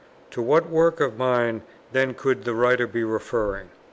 [0.31, 3.69] To what work of mine then could the writer be referring?